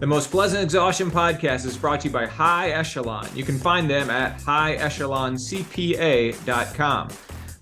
[0.00, 3.26] The Most Pleasant Exhaustion podcast is brought to you by High Echelon.
[3.34, 7.08] You can find them at highecheloncpa.com.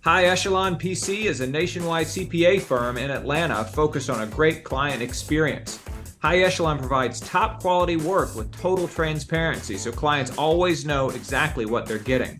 [0.04, 5.00] High Echelon PC is a nationwide CPA firm in Atlanta focused on a great client
[5.00, 5.80] experience.
[6.20, 11.86] High Echelon provides top quality work with total transparency so clients always know exactly what
[11.86, 12.38] they're getting.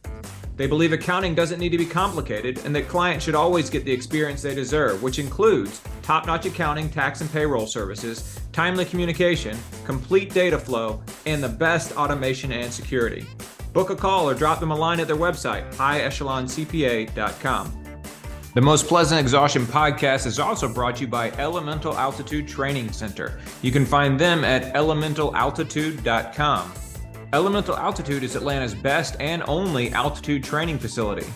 [0.57, 3.93] They believe accounting doesn't need to be complicated and that clients should always get the
[3.93, 10.33] experience they deserve, which includes top notch accounting, tax, and payroll services, timely communication, complete
[10.33, 13.27] data flow, and the best automation and security.
[13.73, 17.83] Book a call or drop them a line at their website, highecheloncpa.com.
[18.55, 23.39] The Most Pleasant Exhaustion podcast is also brought to you by Elemental Altitude Training Center.
[23.61, 26.73] You can find them at elementalaltitude.com.
[27.37, 31.27] Elemental Altitude is Atlanta's best and only altitude training facility.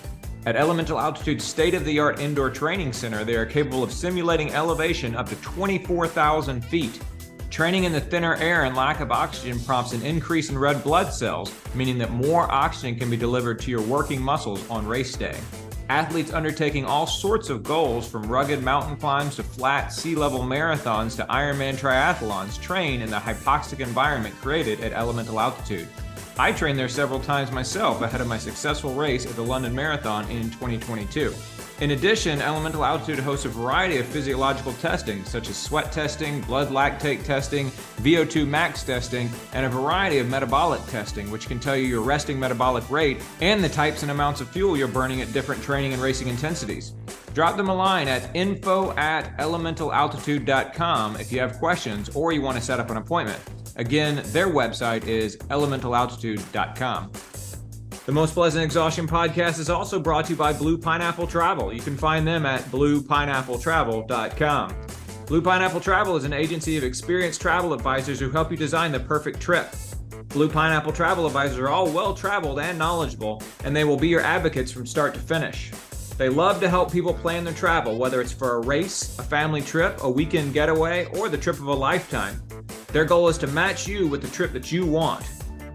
[0.46, 4.50] At Elemental Altitude's state of the art indoor training center, they are capable of simulating
[4.54, 6.98] elevation up to 24,000 feet.
[7.50, 11.12] Training in the thinner air and lack of oxygen prompts an increase in red blood
[11.12, 15.38] cells, meaning that more oxygen can be delivered to your working muscles on race day.
[15.91, 21.16] Athletes undertaking all sorts of goals from rugged mountain climbs to flat sea level marathons
[21.16, 25.88] to Ironman triathlons train in the hypoxic environment created at elemental altitude.
[26.38, 30.30] I trained there several times myself ahead of my successful race at the London Marathon
[30.30, 31.35] in 2022.
[31.80, 36.68] In addition, Elemental Altitude hosts a variety of physiological testing, such as sweat testing, blood
[36.68, 37.70] lactate testing,
[38.02, 42.38] VO2 max testing, and a variety of metabolic testing, which can tell you your resting
[42.38, 46.02] metabolic rate and the types and amounts of fuel you're burning at different training and
[46.02, 46.92] racing intensities.
[47.32, 52.59] Drop them a line at info at elementalaltitude.com if you have questions or you want
[52.59, 53.40] to set up an appointment.
[53.76, 57.10] Again, their website is elementalaltitude.com.
[58.10, 61.72] The Most Pleasant Exhaustion podcast is also brought to you by Blue Pineapple Travel.
[61.72, 64.76] You can find them at bluepineappletravel.com.
[65.28, 68.98] Blue Pineapple Travel is an agency of experienced travel advisors who help you design the
[68.98, 69.72] perfect trip.
[70.31, 74.22] Blue Pineapple Travel advisors are all well traveled and knowledgeable, and they will be your
[74.22, 75.70] advocates from start to finish.
[76.19, 79.62] They love to help people plan their travel, whether it's for a race, a family
[79.62, 82.43] trip, a weekend getaway, or the trip of a lifetime.
[82.88, 85.25] Their goal is to match you with the trip that you want.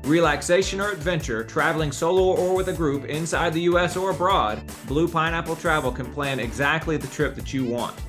[0.05, 5.07] Relaxation or adventure, traveling solo or with a group inside the US or abroad, Blue
[5.07, 7.99] Pineapple Travel can plan exactly the trip that you want.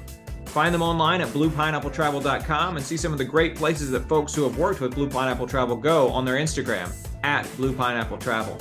[0.44, 4.42] Find them online at bluepineappletravel.com and see some of the great places that folks who
[4.42, 8.58] have worked with Blue Pineapple Travel go on their Instagram at Blue Pineapple Travel.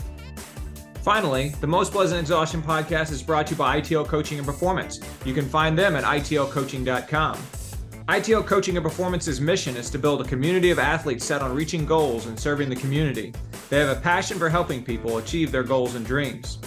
[1.03, 5.02] Finally, the Most Pleasant Exhaustion podcast is brought to you by ITL Coaching and Performance.
[5.25, 7.38] You can find them at itlcoaching.com.
[8.07, 11.88] ITL Coaching and Performance's mission is to build a community of athletes set on reaching
[11.88, 13.33] goals and serving the community.
[13.67, 16.59] They have a passion for helping people achieve their goals and dreams.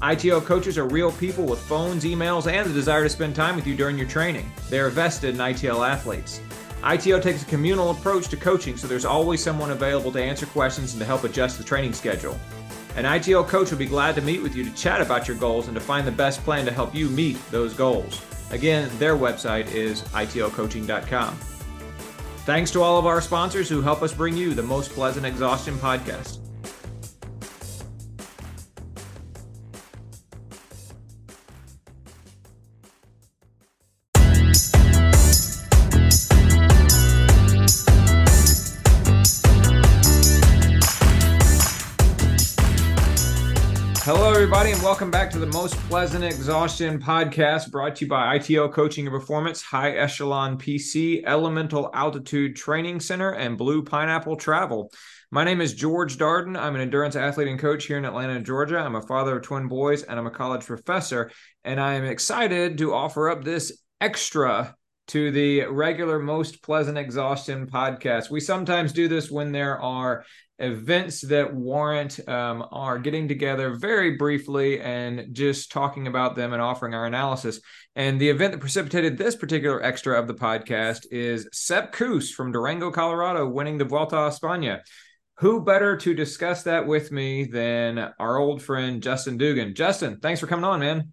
[0.00, 3.66] ITL coaches are real people with phones, emails, and the desire to spend time with
[3.66, 4.50] you during your training.
[4.70, 6.40] They are vested in ITL athletes.
[6.80, 10.94] ITL takes a communal approach to coaching, so there's always someone available to answer questions
[10.94, 12.38] and to help adjust the training schedule.
[12.96, 15.66] An ITL coach will be glad to meet with you to chat about your goals
[15.66, 18.22] and to find the best plan to help you meet those goals.
[18.50, 21.36] Again, their website is itlcoaching.com.
[22.46, 25.74] Thanks to all of our sponsors who help us bring you the Most Pleasant Exhaustion
[25.78, 26.38] podcast.
[44.76, 49.06] And welcome back to the Most Pleasant Exhaustion podcast brought to you by ITL Coaching
[49.06, 54.92] and Performance, High Echelon PC, Elemental Altitude Training Center, and Blue Pineapple Travel.
[55.30, 56.58] My name is George Darden.
[56.58, 58.76] I'm an endurance athlete and coach here in Atlanta, Georgia.
[58.76, 61.30] I'm a father of twin boys and I'm a college professor.
[61.64, 64.76] And I am excited to offer up this extra
[65.08, 68.28] to the regular Most Pleasant Exhaustion podcast.
[68.28, 70.26] We sometimes do this when there are
[70.58, 76.62] events that warrant um, our getting together very briefly and just talking about them and
[76.62, 77.60] offering our analysis.
[77.94, 82.52] And the event that precipitated this particular extra of the podcast is Sepp Kuss from
[82.52, 84.80] Durango, Colorado, winning the Vuelta a España.
[85.38, 89.74] Who better to discuss that with me than our old friend Justin Dugan?
[89.74, 91.12] Justin, thanks for coming on, man.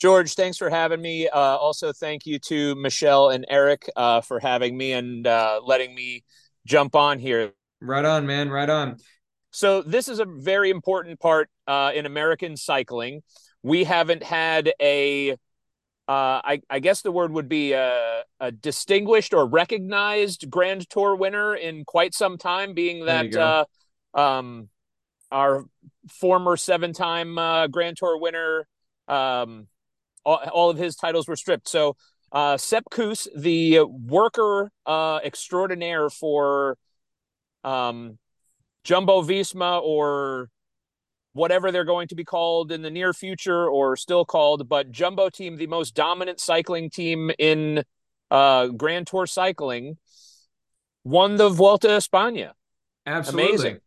[0.00, 1.28] George, thanks for having me.
[1.28, 5.94] Uh, also, thank you to Michelle and Eric uh, for having me and uh, letting
[5.94, 6.24] me
[6.66, 7.52] jump on here.
[7.84, 8.48] Right on, man.
[8.48, 8.96] Right on.
[9.50, 13.22] So this is a very important part uh, in American cycling.
[13.62, 15.36] We haven't had a, uh,
[16.08, 21.54] I, I guess the word would be a, a, distinguished or recognized Grand Tour winner
[21.54, 23.64] in quite some time, being that uh,
[24.12, 24.70] um,
[25.30, 25.64] our
[26.10, 28.66] former seven-time uh, Grand Tour winner,
[29.08, 29.68] um,
[30.24, 31.68] all, all, of his titles were stripped.
[31.68, 31.96] So
[32.32, 36.76] uh, Sepp Kuss, the worker uh, extraordinaire for
[37.64, 38.18] um,
[38.84, 40.50] Jumbo Visma or
[41.32, 45.28] whatever they're going to be called in the near future or still called, but Jumbo
[45.28, 47.82] Team, the most dominant cycling team in
[48.30, 49.98] uh, Grand Tour cycling,
[51.02, 52.52] won the Vuelta a España.
[53.06, 53.48] Absolutely.
[53.48, 53.80] Amazing.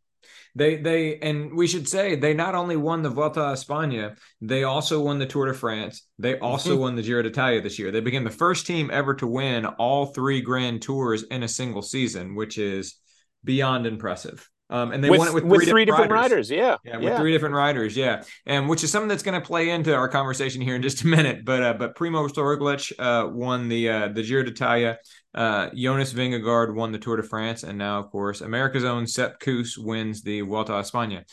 [0.55, 4.63] They they and we should say they not only won the Vuelta a España, they
[4.63, 6.03] also won the Tour de France.
[6.17, 6.81] They also mm-hmm.
[6.81, 7.91] won the Giro d'Italia this year.
[7.91, 11.83] They became the first team ever to win all three Grand Tours in a single
[11.83, 12.95] season, which is
[13.43, 14.49] beyond impressive.
[14.69, 16.51] Um, and they with, won it with, with three, three different, different riders.
[16.51, 16.51] riders.
[16.51, 17.17] Yeah, yeah, with yeah.
[17.17, 17.95] three different riders.
[17.95, 21.03] Yeah, and which is something that's going to play into our conversation here in just
[21.03, 21.45] a minute.
[21.45, 24.97] But uh, but Primoz Roglic uh, won the uh, the Giro d'Italia.
[25.33, 29.39] Uh, Jonas Vingegaard won the Tour de France, and now of course America's own Sepp
[29.39, 31.23] Kuss wins the Vuelta a España.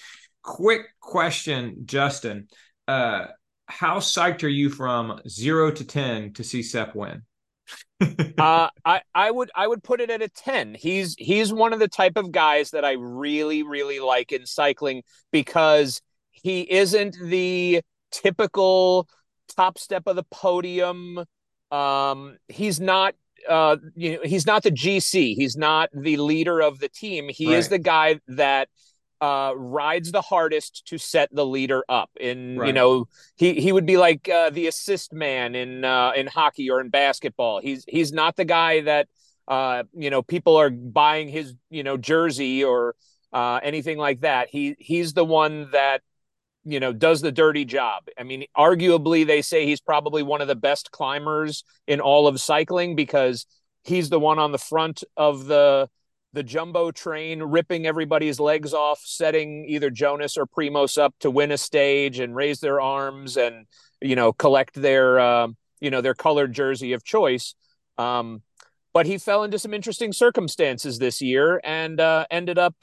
[0.43, 2.47] Quick question, Justin.
[2.87, 3.27] Uh,
[3.67, 7.23] how psyched are you from zero to ten to see Sepp win?
[8.39, 10.75] uh, I I would I would put it at a ten.
[10.75, 15.03] He's he's one of the type of guys that I really really like in cycling
[15.31, 16.01] because
[16.31, 19.09] he isn't the typical
[19.57, 21.25] top step of the podium.
[21.71, 23.15] Um, he's not
[23.49, 25.35] uh, you know he's not the GC.
[25.35, 27.29] He's not the leader of the team.
[27.29, 27.59] He right.
[27.59, 28.69] is the guy that
[29.21, 32.11] uh, rides the hardest to set the leader up.
[32.21, 32.67] In right.
[32.67, 36.71] you know, he he would be like uh, the assist man in uh, in hockey
[36.71, 37.61] or in basketball.
[37.61, 39.09] He's he's not the guy that
[39.49, 42.95] uh, you know people are buying his you know jersey or
[43.33, 44.49] uh, anything like that.
[44.51, 46.03] He he's the one that
[46.65, 48.09] you know does the dirty job.
[48.19, 52.41] I mean, arguably they say he's probably one of the best climbers in all of
[52.41, 53.47] cycling because
[53.85, 55.89] he's the one on the front of the
[56.35, 61.53] the jumbo train ripping everybody's legs off, setting either Jonas or Primoz up to win
[61.53, 63.67] a stage and raise their arms and
[64.01, 65.49] you know collect their uh,
[65.81, 67.55] you know their colored jersey of choice.
[67.97, 68.43] Um,
[68.93, 72.75] but he fell into some interesting circumstances this year and uh, ended up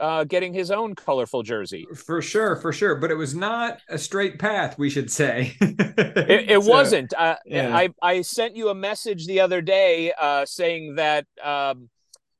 [0.00, 1.86] uh, getting his own colorful jersey.
[1.94, 2.96] For sure, for sure.
[2.96, 5.56] But it was not a straight path, we should say.
[5.60, 7.14] it, it so, wasn't.
[7.16, 7.74] Uh, yeah.
[7.74, 11.88] I, I sent you a message the other day uh, saying that um,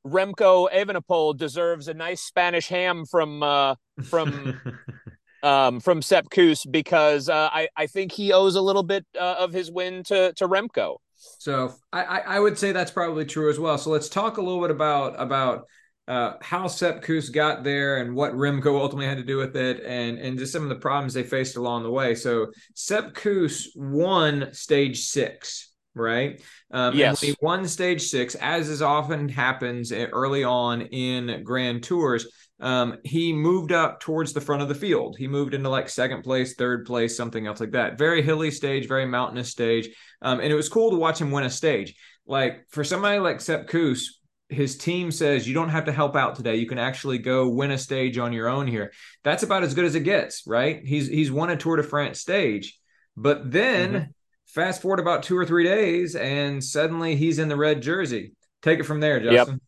[0.05, 4.59] Remco Evenepoel deserves a nice Spanish ham from uh, from
[5.43, 9.35] um, from Sepp Kuss because uh, I I think he owes a little bit uh,
[9.39, 10.97] of his win to to Remco.
[11.39, 13.77] So I I would say that's probably true as well.
[13.77, 15.65] So let's talk a little bit about about
[16.07, 19.83] uh, how Sepp Kuss got there and what Remco ultimately had to do with it,
[19.83, 22.13] and and just some of the problems they faced along the way.
[22.13, 26.41] So Sepp Kuss won stage six right?
[26.71, 27.23] Um, yes.
[27.23, 32.27] And won stage six, as is often happens early on in Grand Tours.
[32.59, 35.17] Um, he moved up towards the front of the field.
[35.17, 37.97] He moved into like second place, third place, something else like that.
[37.97, 39.89] Very hilly stage, very mountainous stage.
[40.21, 41.95] Um, and it was cool to watch him win a stage.
[42.25, 46.35] Like for somebody like Sepp Kuss, his team says you don't have to help out
[46.35, 46.55] today.
[46.55, 48.93] You can actually go win a stage on your own here.
[49.23, 50.81] That's about as good as it gets, right?
[50.85, 52.79] He's he's won a Tour de France stage,
[53.17, 54.11] but then mm-hmm.
[54.45, 58.33] Fast forward about two or three days, and suddenly he's in the red jersey.
[58.61, 59.59] Take it from there, Justin.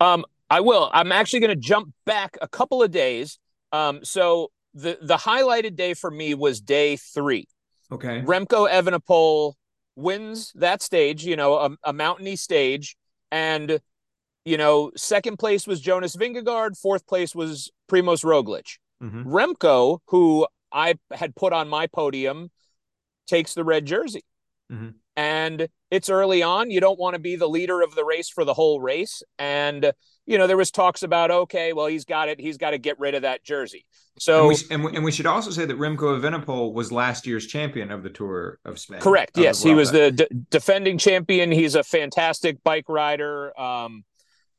[0.00, 0.08] Yep.
[0.08, 0.90] Um, I will.
[0.92, 3.38] I'm actually going to jump back a couple of days.
[3.72, 7.46] Um, so the the highlighted day for me was day three.
[7.92, 8.22] Okay.
[8.22, 9.54] Remco Evenepoel
[9.96, 11.24] wins that stage.
[11.24, 12.96] You know, a, a mountainy stage,
[13.30, 13.80] and
[14.44, 16.78] you know, second place was Jonas Vingegaard.
[16.78, 18.78] Fourth place was Primoz Roglic.
[19.02, 19.28] Mm-hmm.
[19.28, 22.50] Remco, who I had put on my podium
[23.28, 24.24] takes the red jersey.
[24.72, 24.88] Mm-hmm.
[25.16, 26.70] And it's early on.
[26.70, 29.22] You don't want to be the leader of the race for the whole race.
[29.38, 29.92] And,
[30.26, 32.38] you know, there was talks about, okay, well, he's got it.
[32.38, 33.84] He's got to get rid of that jersey.
[34.18, 37.26] So, and we, and we, and we should also say that Remco Evenepoel was last
[37.26, 39.00] year's champion of the Tour of Spain.
[39.00, 39.36] Correct.
[39.38, 39.62] Of yes.
[39.62, 41.50] He was the d- defending champion.
[41.50, 43.58] He's a fantastic bike rider.
[43.58, 44.04] Um,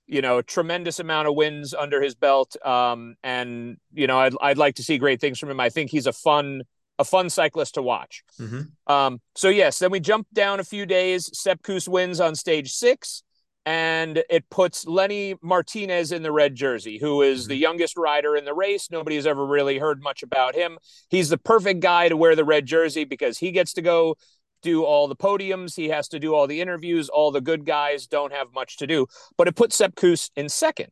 [0.07, 2.57] you know, tremendous amount of wins under his belt.
[2.65, 5.59] Um, and, you know, I'd, I'd like to see great things from him.
[5.59, 6.63] I think he's a fun,
[6.99, 8.23] a fun cyclist to watch.
[8.39, 8.91] Mm-hmm.
[8.91, 11.29] Um, so yes, then we jump down a few days.
[11.33, 13.23] Sepp Kuss wins on stage six,
[13.65, 17.49] and it puts Lenny Martinez in the red jersey, who is mm-hmm.
[17.49, 18.91] the youngest rider in the race.
[18.91, 20.77] Nobody has ever really heard much about him.
[21.09, 24.15] He's the perfect guy to wear the red jersey because he gets to go
[24.61, 25.77] do all the podiums.
[25.77, 27.07] He has to do all the interviews.
[27.07, 29.07] All the good guys don't have much to do.
[29.37, 30.87] But it puts Sepp Kuss in 2nd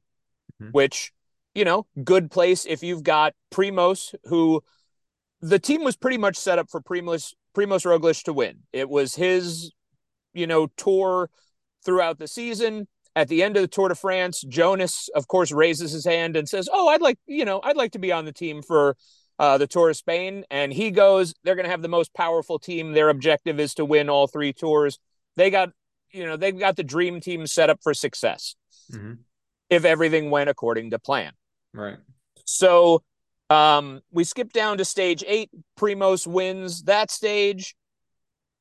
[0.62, 0.70] mm-hmm.
[0.72, 1.12] which,
[1.54, 4.64] you know, good place if you've got Primoz, who–
[5.42, 8.60] the team was pretty much set up for Primoz Primoz Roglic to win.
[8.72, 9.72] It was his,
[10.34, 11.30] you know, tour
[11.84, 12.88] throughout the season.
[13.16, 16.48] At the end of the Tour de France, Jonas, of course, raises his hand and
[16.48, 18.96] says, "Oh, I'd like, you know, I'd like to be on the team for
[19.40, 22.60] uh, the Tour of Spain." And he goes, "They're going to have the most powerful
[22.60, 22.92] team.
[22.92, 25.00] Their objective is to win all three tours.
[25.36, 25.70] They got,
[26.12, 28.56] you know, they've got the dream team set up for success."
[28.92, 29.14] Mm-hmm.
[29.70, 31.34] if everything went according to plan.
[31.74, 31.98] Right.
[32.46, 33.04] So
[33.50, 35.50] um, we skip down to stage eight.
[35.80, 37.76] Primoz wins that stage.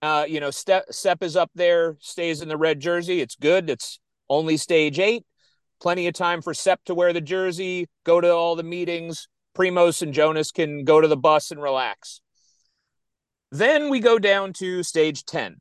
[0.03, 3.21] Uh, you know, Ste- Sepp is up there, stays in the red jersey.
[3.21, 3.71] It's good.
[3.71, 5.25] It's only stage eight.
[5.81, 9.29] Plenty of time for Sepp to wear the jersey, go to all the meetings.
[9.57, 12.21] Primoz and Jonas can go to the bus and relax.
[13.51, 15.57] Then we go down to stage 10.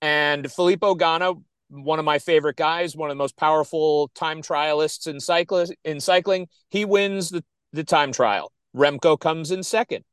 [0.00, 5.06] And Filippo Ganna, one of my favorite guys, one of the most powerful time trialists
[5.06, 8.52] in cycling, in cycling, he wins the, the time trial.
[8.74, 10.04] Remco comes in second.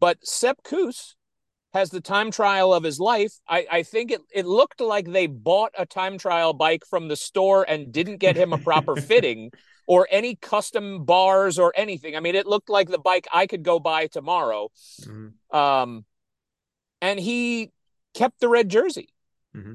[0.00, 1.16] But Sepp Kuss
[1.72, 3.32] has the time trial of his life.
[3.48, 7.16] I, I think it, it looked like they bought a time trial bike from the
[7.16, 9.50] store and didn't get him a proper fitting
[9.86, 12.16] or any custom bars or anything.
[12.16, 14.68] I mean, it looked like the bike I could go buy tomorrow.
[15.02, 15.56] Mm-hmm.
[15.56, 16.04] Um,
[17.00, 17.70] and he
[18.14, 19.08] kept the red jersey.
[19.56, 19.74] Mm-hmm.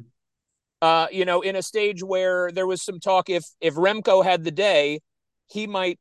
[0.82, 4.44] Uh, you know, in a stage where there was some talk if if Remco had
[4.44, 5.00] the day,
[5.48, 6.00] he might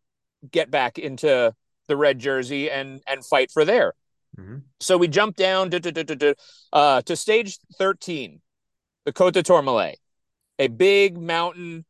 [0.51, 1.55] get back into
[1.89, 3.95] the red jersey and and fight for there.
[4.39, 4.59] Mm-hmm.
[4.81, 6.35] So we jump down to, to, to, to,
[6.73, 8.41] uh, to stage 13,
[9.05, 9.99] the Col du Tourmalet,
[10.59, 11.85] a big mountain,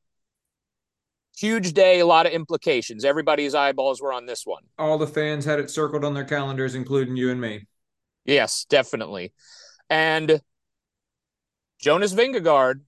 [1.37, 3.05] huge day, a lot of implications.
[3.05, 4.63] Everybody's eyeballs were on this one.
[4.79, 7.67] All the fans had it circled on their calendars, including you and me.
[8.25, 9.33] Yes, definitely.
[9.91, 10.41] And
[11.81, 12.81] Jonas Vingegaard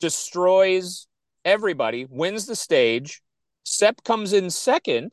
[0.00, 1.06] destroys
[1.44, 3.22] everybody, wins the stage.
[3.64, 5.12] Sepp comes in second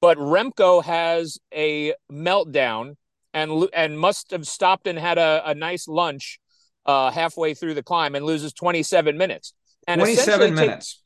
[0.00, 2.96] but Remco has a meltdown
[3.32, 6.40] and and must have stopped and had a, a nice lunch
[6.86, 9.54] uh, halfway through the climb and loses 27 minutes.
[9.86, 11.02] And 27 minutes.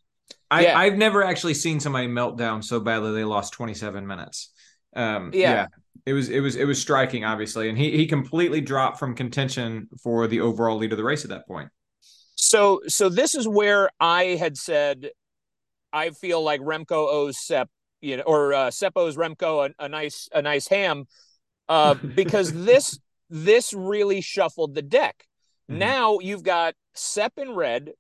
[0.51, 0.79] I, yeah.
[0.79, 4.53] I've never actually seen somebody meltdown so badly they lost 27 minutes.
[4.95, 5.53] Um, yeah.
[5.53, 5.67] yeah.
[6.07, 9.89] It was it was it was striking, obviously, and he he completely dropped from contention
[10.03, 11.71] for the overall lead of the race at that point.
[12.37, 15.11] So so this is where I had said
[15.95, 17.71] I feel like Remco owes Sepp,
[18.01, 21.07] you know, or uh, Seppo's Remco a, a nice a nice ham,
[21.69, 22.99] uh, because this
[23.31, 25.27] this really shuffled the deck.
[25.71, 25.79] Mm-hmm.
[25.79, 27.93] Now you've got Sepp in red,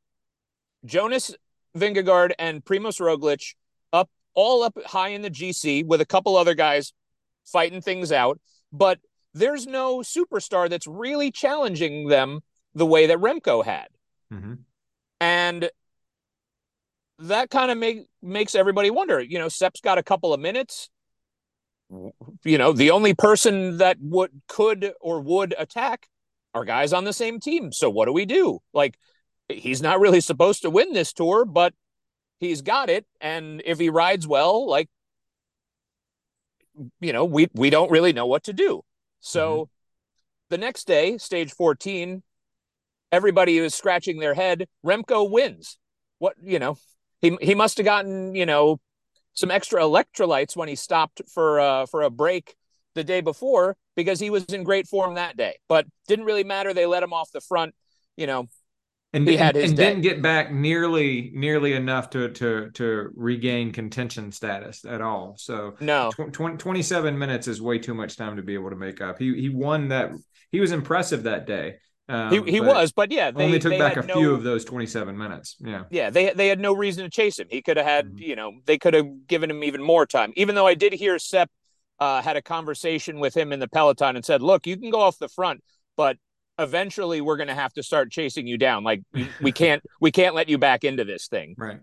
[0.84, 1.34] Jonas
[1.76, 3.54] Vingegaard and Primoz Roglic
[3.92, 6.92] up all up high in the GC with a couple other guys
[7.44, 8.40] fighting things out,
[8.72, 8.98] but
[9.34, 12.40] there's no superstar that's really challenging them
[12.74, 13.88] the way that Remco had.
[14.32, 14.54] Mm-hmm.
[15.20, 15.70] And
[17.18, 19.20] that kind of make makes everybody wonder.
[19.20, 20.88] You know, Sepp's got a couple of minutes.
[22.44, 26.08] You know, the only person that would could or would attack
[26.54, 27.72] are guys on the same team.
[27.72, 28.60] So what do we do?
[28.72, 28.96] Like,
[29.48, 31.74] he's not really supposed to win this tour, but
[32.38, 33.06] he's got it.
[33.20, 34.88] And if he rides well, like,
[37.00, 38.82] you know, we we don't really know what to do.
[39.20, 39.70] So mm-hmm.
[40.50, 42.22] the next day, stage 14,
[43.12, 44.66] everybody is scratching their head.
[44.84, 45.78] Remco wins.
[46.18, 46.76] What, you know,
[47.24, 48.80] he he must have gotten you know
[49.32, 52.54] some extra electrolytes when he stopped for uh, for a break
[52.94, 55.56] the day before because he was in great form that day.
[55.68, 56.72] But didn't really matter.
[56.72, 57.74] They let him off the front.
[58.16, 58.48] You know,
[59.12, 63.72] and he had and, and didn't get back nearly nearly enough to to to regain
[63.72, 65.34] contention status at all.
[65.38, 68.76] So no, tw- 20, 27 minutes is way too much time to be able to
[68.76, 69.18] make up.
[69.18, 70.12] He he won that.
[70.52, 71.76] He was impressive that day.
[72.08, 74.42] Um, he he was, but yeah, they only took they back a no, few of
[74.42, 75.56] those 27 minutes.
[75.60, 77.46] Yeah, yeah, they they had no reason to chase him.
[77.50, 78.18] He could have had, mm-hmm.
[78.18, 80.32] you know, they could have given him even more time.
[80.36, 81.50] Even though I did hear Sepp
[81.98, 85.00] uh, had a conversation with him in the peloton and said, "Look, you can go
[85.00, 85.62] off the front,
[85.96, 86.18] but
[86.58, 88.84] eventually we're going to have to start chasing you down.
[88.84, 89.02] Like
[89.40, 91.80] we can't we can't let you back into this thing." Right.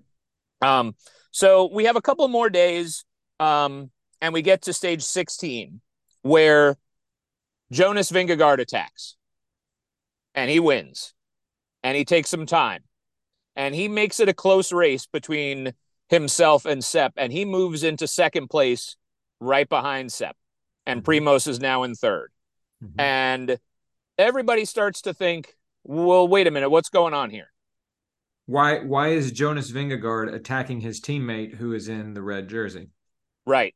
[0.61, 0.93] Um.
[1.31, 3.05] So we have a couple more days,
[3.39, 3.89] um,
[4.21, 5.81] and we get to stage 16
[6.21, 6.77] where
[7.71, 9.15] Jonas Vingegaard attacks
[10.35, 11.13] and he wins
[11.83, 12.83] and he takes some time
[13.55, 15.73] and he makes it a close race between
[16.09, 18.95] himself and Sepp and he moves into second place
[19.39, 20.35] right behind Sepp
[20.85, 21.50] and mm-hmm.
[21.50, 22.27] Is now in 3rd
[22.83, 23.00] mm-hmm.
[23.00, 23.57] and
[24.17, 27.51] everybody starts to think well wait a minute what's going on here
[28.45, 32.89] why why is Jonas Vingegaard attacking his teammate who is in the red jersey
[33.45, 33.75] right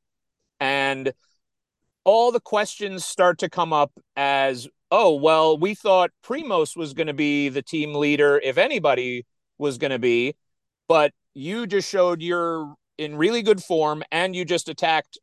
[0.60, 1.14] and
[2.04, 7.08] all the questions start to come up as oh, well, we thought Primoz was going
[7.08, 9.26] to be the team leader if anybody
[9.58, 10.36] was going to be,
[10.88, 15.20] but you just showed you're in really good form and you just attacked,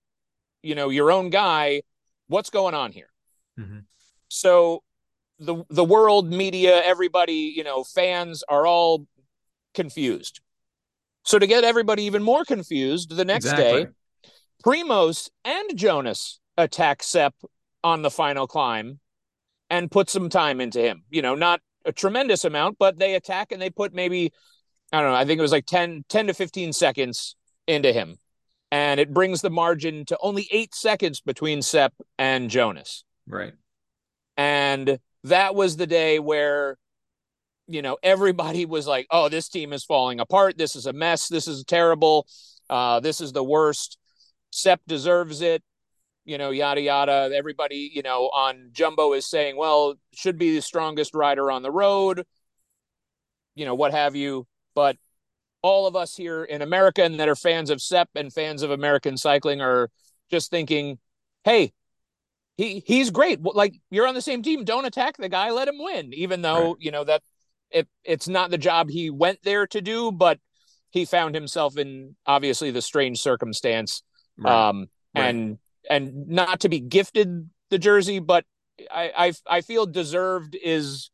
[0.63, 1.81] you know, your own guy.
[2.27, 3.09] What's going on here?
[3.59, 3.79] Mm-hmm.
[4.29, 4.83] So
[5.39, 9.07] the the world media, everybody, you know, fans are all
[9.73, 10.41] confused.
[11.25, 13.85] So to get everybody even more confused, the next exactly.
[13.85, 13.91] day,
[14.63, 17.35] Primoz and Jonas attack Sepp
[17.83, 19.01] on the final climb
[19.73, 21.03] and put some time into him.
[21.11, 24.33] You know, not a tremendous amount, but they attack and they put maybe
[24.93, 27.35] I don't know, I think it was like 10, 10 to 15 seconds
[27.67, 28.19] into him.
[28.71, 33.05] And it brings the margin to only eight seconds between Sepp and Jonas.
[33.27, 33.55] Right.
[34.37, 36.77] And that was the day where,
[37.67, 40.59] you know, everybody was like, oh, this team is falling apart.
[40.59, 41.29] This is a mess.
[41.29, 42.27] This is terrible.
[42.69, 43.97] Uh, this is the worst.
[44.51, 45.63] Sepp deserves it.
[46.25, 47.31] You know, yada, yada.
[47.35, 51.71] Everybody, you know, on Jumbo is saying, well, should be the strongest rider on the
[51.71, 52.25] road,
[53.55, 54.47] you know, what have you.
[54.75, 54.97] But
[55.63, 58.71] all of us here in America and that are fans of Sepp and fans of
[58.71, 59.91] American cycling are
[60.31, 60.99] just thinking,
[61.45, 61.73] hey,
[62.57, 63.41] he he's great.
[63.43, 64.65] Like you're on the same team.
[64.65, 65.51] Don't attack the guy.
[65.51, 66.13] Let him win.
[66.13, 66.77] Even though right.
[66.81, 67.23] you know that
[67.71, 70.39] it it's not the job he went there to do, but
[70.91, 74.03] he found himself in obviously the strange circumstance.
[74.37, 74.69] Right.
[74.69, 74.87] Um,
[75.17, 75.25] right.
[75.25, 75.59] and
[75.89, 78.45] and not to be gifted the jersey, but
[78.91, 81.11] I I I feel deserved is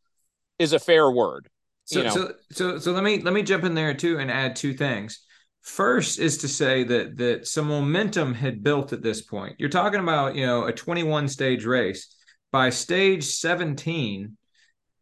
[0.59, 1.49] is a fair word.
[1.85, 2.11] So, you know?
[2.11, 5.21] so so so let me let me jump in there too and add two things.
[5.63, 9.57] First is to say that that some momentum had built at this point.
[9.59, 12.15] You're talking about, you know, a 21 stage race.
[12.51, 14.38] By stage 17,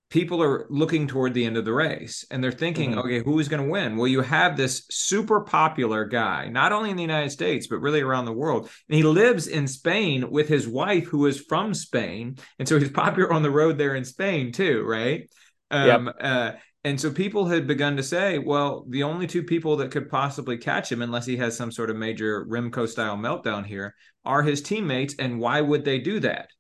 [0.09, 3.01] people are looking toward the end of the race and they're thinking, mm-hmm.
[3.01, 3.97] okay, who is going to win?
[3.97, 8.01] Well, you have this super popular guy, not only in the United States, but really
[8.01, 8.71] around the world.
[8.89, 12.37] And he lives in Spain with his wife, who is from Spain.
[12.59, 15.29] And so he's popular on the road there in Spain, too, right?
[15.71, 16.17] Um, yep.
[16.21, 16.53] uh,
[16.85, 20.57] and so people had begun to say, well, the only two people that could possibly
[20.57, 24.63] catch him, unless he has some sort of major Remco style meltdown here, are his
[24.63, 25.17] teammates.
[25.19, 26.51] And why would they do that?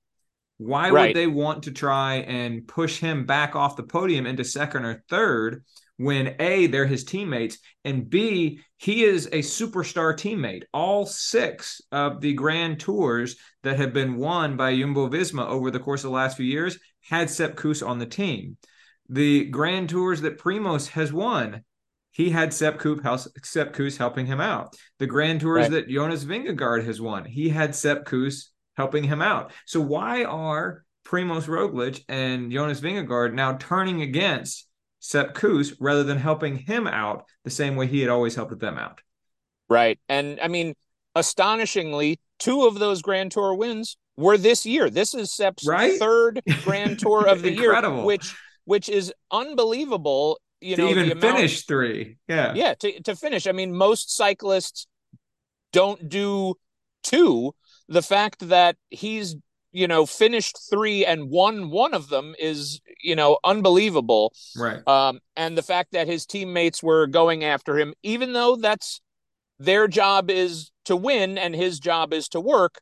[0.58, 1.08] Why right.
[1.08, 5.04] would they want to try and push him back off the podium into second or
[5.08, 5.64] third
[5.98, 10.64] when A, they're his teammates, and B, he is a superstar teammate?
[10.72, 15.80] All six of the grand tours that have been won by Jumbo Visma over the
[15.80, 18.56] course of the last few years had Sepp Kuss on the team
[19.08, 21.62] the Grand Tours that Primoz has won,
[22.10, 24.74] he had Sepp Kuss, Sepp Kuss helping him out.
[24.98, 25.70] The Grand Tours right.
[25.72, 29.52] that Jonas Vingegaard has won, he had Sepp Kuss helping him out.
[29.64, 34.66] So why are Primoz Roglic and Jonas Vingegaard now turning against
[35.00, 38.78] Sepp Kuss rather than helping him out the same way he had always helped them
[38.78, 39.00] out?
[39.68, 39.98] Right.
[40.08, 40.74] And I mean,
[41.14, 44.90] astonishingly, two of those Grand Tour wins were this year.
[44.90, 45.98] This is Sepp's right?
[45.98, 48.34] third Grand Tour of the year, which
[48.64, 50.40] which is unbelievable.
[50.60, 52.18] You to know, even finish three.
[52.28, 52.54] Yeah.
[52.54, 52.74] Yeah.
[52.74, 53.46] To, to finish.
[53.46, 54.86] I mean, most cyclists
[55.72, 56.54] don't do
[57.02, 57.54] two.
[57.88, 59.36] The fact that he's,
[59.72, 64.32] you know, finished three and won one of them is, you know, unbelievable.
[64.56, 64.86] Right.
[64.86, 69.00] Um, and the fact that his teammates were going after him, even though that's
[69.58, 72.80] their job is to win and his job is to work.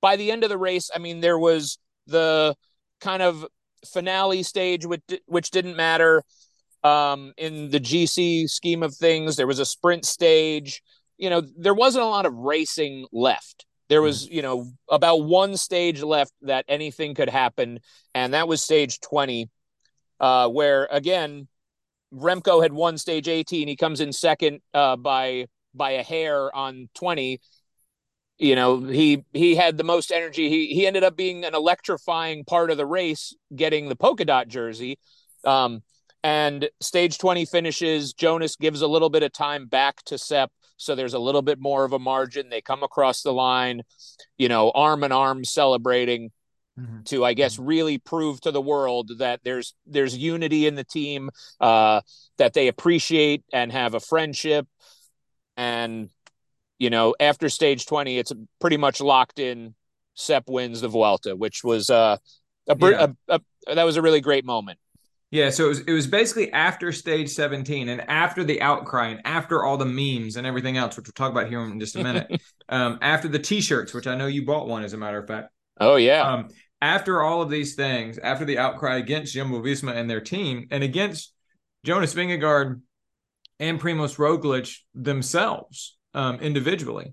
[0.00, 2.54] By the end of the race, I mean, there was the
[3.00, 3.46] kind of
[3.84, 6.22] finale stage, which which didn't matter
[6.84, 9.36] um, in the GC scheme of things.
[9.36, 10.82] There was a sprint stage.
[11.18, 13.66] You know, there wasn't a lot of racing left.
[13.88, 17.80] There was, you know, about one stage left that anything could happen,
[18.14, 19.48] and that was stage twenty,
[20.20, 21.48] uh, where again,
[22.12, 23.68] Remco had won stage eighteen.
[23.68, 27.40] He comes in second uh, by by a hair on twenty,
[28.38, 30.48] you know he he had the most energy.
[30.48, 34.48] He he ended up being an electrifying part of the race getting the polka dot
[34.48, 34.98] jersey.
[35.44, 35.82] Um
[36.22, 38.12] and stage 20 finishes.
[38.12, 41.60] Jonas gives a little bit of time back to Sepp so there's a little bit
[41.60, 43.82] more of a margin they come across the line
[44.38, 46.30] you know arm in arm celebrating
[46.78, 47.02] mm-hmm.
[47.04, 47.66] to i guess mm-hmm.
[47.66, 52.00] really prove to the world that there's there's unity in the team uh
[52.38, 54.66] that they appreciate and have a friendship
[55.56, 56.10] and
[56.78, 59.74] you know, after stage 20, it's pretty much locked in.
[60.14, 62.16] Sepp wins the Vuelta, which was uh,
[62.68, 63.08] a, yeah.
[63.28, 64.78] a, a, that was a really great moment.
[65.36, 69.20] Yeah, so it was, it was basically after stage 17 and after the outcry and
[69.26, 72.02] after all the memes and everything else, which we'll talk about here in just a
[72.02, 72.40] minute.
[72.70, 75.50] um, after the t-shirts, which I know you bought one as a matter of fact.
[75.78, 76.22] Oh yeah.
[76.22, 76.48] Um,
[76.80, 80.82] after all of these things, after the outcry against Jumbo Visma and their team and
[80.82, 81.34] against
[81.84, 82.80] Jonas Vingegaard
[83.60, 87.12] and Primoz Roglic themselves, um, individually.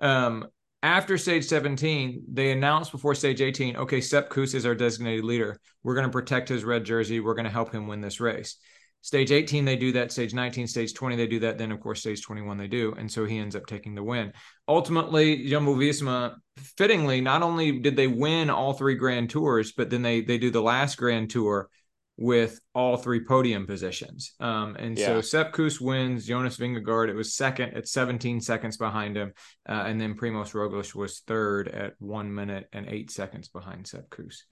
[0.00, 0.46] Um,
[0.84, 5.58] after stage 17, they announced before stage 18, okay, Sepp Kuss is our designated leader.
[5.82, 7.20] We're going to protect his red jersey.
[7.20, 8.58] We're going to help him win this race.
[9.00, 10.12] Stage 18, they do that.
[10.12, 11.56] Stage 19, stage 20, they do that.
[11.56, 12.94] Then, of course, stage 21, they do.
[12.98, 14.34] And so he ends up taking the win.
[14.68, 16.34] Ultimately, Jumbo Visma,
[16.76, 20.50] fittingly, not only did they win all three Grand Tours, but then they they do
[20.50, 21.70] the last Grand Tour
[22.16, 24.34] with all three podium positions.
[24.38, 25.06] Um, and yeah.
[25.06, 26.26] so Sepp Kuss wins.
[26.26, 29.32] Jonas Vingegaard, it was second at 17 seconds behind him.
[29.68, 34.08] Uh, and then Primoz Roglic was third at one minute and eight seconds behind Sepp
[34.10, 34.44] Kuss.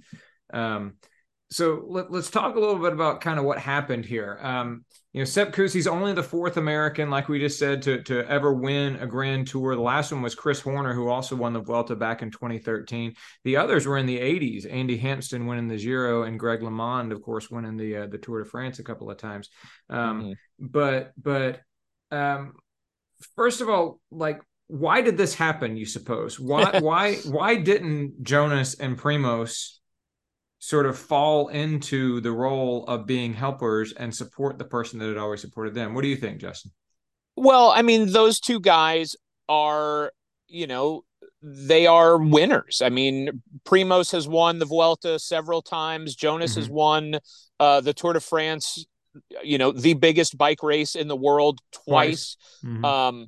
[0.53, 0.95] Um,
[1.53, 4.39] so let, us talk a little bit about kind of what happened here.
[4.41, 8.03] Um, you know, Sepp Kuss, he's only the fourth American, like we just said, to
[8.05, 9.77] to ever win a Grand Tour.
[9.77, 13.15] The last one was Chris Horner, who also won the Vuelta back in 2013.
[13.45, 14.67] The others were in the 80s.
[14.73, 18.43] Andy Hampsten winning the Giro, and Greg LeMond, of course, winning the uh, the Tour
[18.43, 19.51] de France a couple of times.
[19.91, 20.33] Um, mm-hmm.
[20.59, 21.61] But but
[22.11, 22.55] um,
[23.37, 25.77] first of all, like, why did this happen?
[25.77, 29.81] You suppose why why why didn't Jonas and Primoz
[30.63, 35.17] sort of fall into the role of being helpers and support the person that had
[35.17, 35.93] always supported them.
[35.93, 36.71] What do you think, Justin?
[37.35, 39.17] Well, I mean, those two guys
[39.49, 40.13] are,
[40.47, 41.03] you know,
[41.43, 42.81] they are winners.
[42.81, 46.15] I mean, Primoz has won the Vuelta several times.
[46.15, 46.61] Jonas mm-hmm.
[46.61, 47.19] has won
[47.59, 48.87] uh, the Tour de France,
[49.43, 52.37] you know, the biggest bike race in the world twice.
[52.37, 52.73] twice.
[52.73, 52.85] Mm-hmm.
[52.85, 53.27] Um,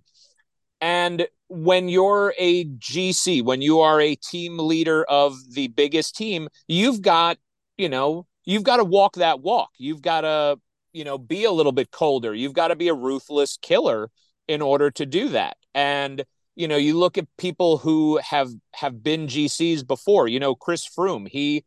[0.84, 6.46] and when you're a GC, when you are a team leader of the biggest team,
[6.68, 7.38] you've got,
[7.78, 9.70] you know, you've got to walk that walk.
[9.78, 10.58] You've got to,
[10.92, 12.34] you know, be a little bit colder.
[12.34, 14.10] You've got to be a ruthless killer
[14.46, 15.56] in order to do that.
[15.74, 16.22] And
[16.54, 20.28] you know, you look at people who have have been GCs before.
[20.28, 21.64] You know, Chris Froome, he,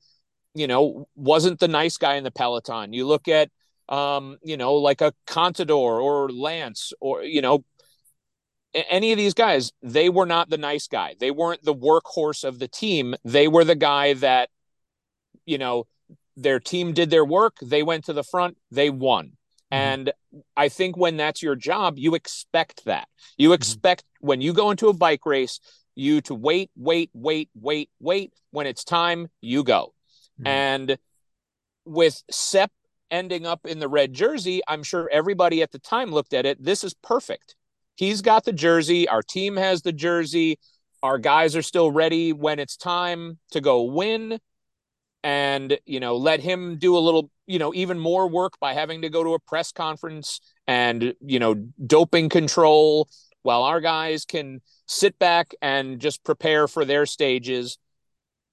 [0.53, 2.93] you know, wasn't the nice guy in the peloton.
[2.93, 3.49] You look at
[3.89, 7.65] um, you know, like a Contador or Lance or you know,
[8.73, 11.15] any of these guys, they were not the nice guy.
[11.19, 13.15] They weren't the workhorse of the team.
[13.23, 14.49] They were the guy that,
[15.45, 15.88] you know,
[16.36, 17.58] their team did their work.
[17.62, 18.58] They went to the front.
[18.71, 19.25] They won.
[19.25, 19.75] Mm-hmm.
[19.75, 20.13] And
[20.56, 23.08] I think when that's your job, you expect that.
[23.38, 23.56] You mm-hmm.
[23.56, 24.27] expect mm-hmm.
[24.27, 25.60] when you go into a bike race,
[25.95, 28.34] you to wait, wait, wait, wait, wait.
[28.51, 29.93] When it's time, you go.
[30.39, 30.47] Mm-hmm.
[30.47, 30.97] And
[31.86, 32.71] with Sepp
[33.10, 36.63] ending up in the red jersey, I'm sure everybody at the time looked at it.
[36.63, 37.56] This is perfect
[37.97, 39.10] he's got the jersey.
[39.10, 40.60] Our team has the jersey.
[41.03, 44.39] Our guys are still ready when it's time to go win.
[45.23, 49.01] And, you know, let him do a little, you know, even more work by having
[49.01, 51.55] to go to a press conference and, you know,
[51.86, 53.10] doping control
[53.41, 57.77] while our guys can sit back and just prepare for their stages.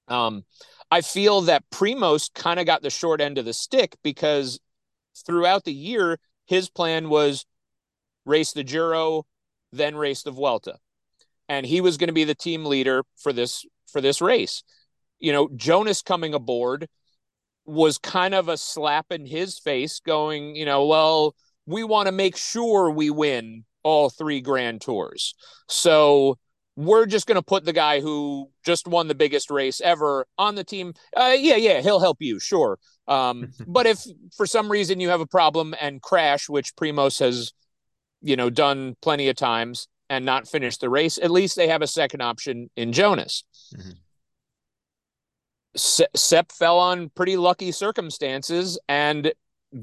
[0.09, 0.45] Um,
[0.91, 4.59] I feel that Primoz kind of got the short end of the stick because
[5.27, 7.45] throughout the year, his plan was
[8.25, 9.27] race the Giro,
[9.77, 10.79] then race the Vuelta.
[11.49, 14.63] And he was going to be the team leader for this for this race.
[15.19, 16.89] You know, Jonas coming aboard
[17.67, 21.35] was kind of a slap in his face going, you know, well,
[21.67, 25.35] we want to make sure we win all three grand tours.
[25.69, 26.39] So
[26.77, 30.57] we're just going to put the guy who just won the biggest race ever on
[30.57, 30.93] the team.
[31.17, 32.79] Uh, yeah, yeah, he'll help you, sure.
[33.07, 34.05] Um, but if
[34.37, 37.53] for some reason you have a problem and crash, which Primoz has
[38.25, 41.83] you know, done plenty of times and not finished the race, at least they have
[41.83, 43.45] a second option in Jonas.
[43.77, 43.91] Mm-hmm.
[45.77, 49.33] Se- Sepp fell on pretty lucky circumstances, and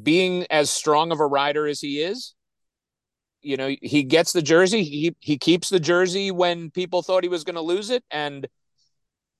[0.03, 2.33] being as strong of a rider as he is,
[3.41, 4.83] you know, he gets the jersey.
[4.83, 8.47] He he keeps the jersey when people thought he was going to lose it, and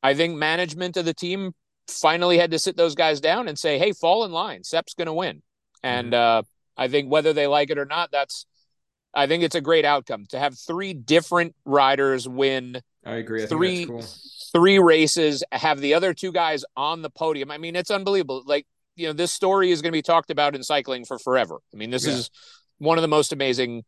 [0.04, 1.54] I think management of the team
[1.88, 4.64] finally had to sit those guys down and say, "Hey, fall in line.
[4.64, 5.42] Sepp's going to win."
[5.84, 6.40] And mm-hmm.
[6.40, 6.42] uh,
[6.78, 8.46] I think whether they like it or not, that's
[9.14, 12.82] I think it's a great outcome to have three different riders win.
[13.06, 13.44] I agree.
[13.44, 14.04] I three cool.
[14.54, 17.52] three races, have the other two guys on the podium.
[17.52, 18.44] I mean, it's unbelievable.
[18.46, 21.60] Like you know, this story is going to be talked about in cycling for forever.
[21.74, 22.14] I mean, this yeah.
[22.14, 22.30] is
[22.78, 23.84] one of the most amazing,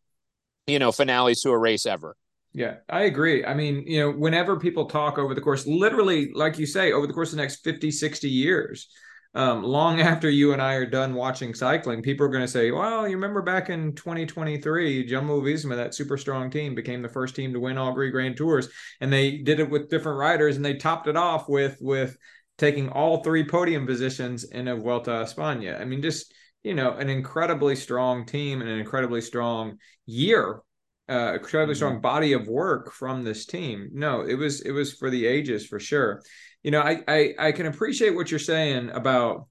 [0.68, 2.16] you know, finales to a race ever.
[2.54, 3.44] Yeah, I agree.
[3.44, 7.08] I mean, you know, whenever people talk over the course, literally, like you say, over
[7.08, 8.88] the course of the next 50, 60 years,
[9.36, 12.72] um, long after you and I are done watching cycling, people are going to say,
[12.72, 17.36] well, you remember back in 2023, Jumbo Visma, that super strong team, became the first
[17.36, 18.70] team to win all three Grand Tours.
[19.02, 22.16] And they did it with different riders and they topped it off with, with
[22.60, 25.82] taking all three podium positions in a Vuelta a España.
[25.82, 26.32] I mean, just,
[26.64, 30.62] you know, an incredibly strong team and an incredibly strong year
[31.10, 32.02] uh, incredibly strong mm-hmm.
[32.02, 33.90] body of work from this team.
[33.94, 36.22] No, it was it was for the ages for sure
[36.64, 39.48] you know, I, I I can appreciate what you're saying about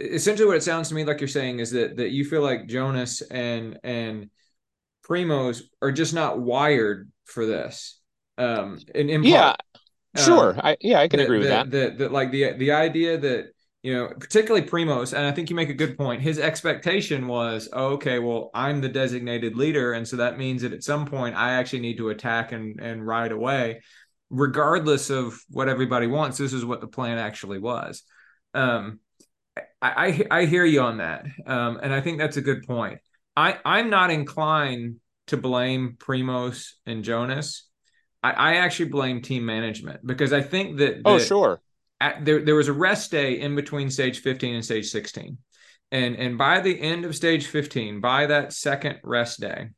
[0.00, 2.66] essentially what it sounds to me like you're saying is that that you feel like
[2.66, 4.30] Jonas and and
[5.08, 8.00] Primoz are just not wired for this.
[8.36, 9.54] Um, in, in yeah,
[10.16, 10.54] sure.
[10.54, 11.70] Um, I yeah, I can agree with that.
[11.70, 13.52] That that like the the idea that
[13.84, 16.22] you know, particularly Primoz, and I think you make a good point.
[16.22, 20.72] His expectation was, oh, okay, well, I'm the designated leader, and so that means that
[20.72, 23.80] at some point I actually need to attack and and ride away
[24.34, 28.02] regardless of what everybody wants, this is what the plan actually was.
[28.52, 28.98] Um,
[29.80, 32.98] I, I, I hear you on that, um, and I think that's a good point.
[33.36, 34.96] I I'm not inclined
[35.28, 37.68] to blame Primoz and Jonas.
[38.22, 41.60] I, I actually blame team management because I think that, that oh sure
[42.00, 45.38] at, there there was a rest day in between stage 15 and stage 16.
[45.92, 49.68] And and by the end of stage 15, by that second rest day,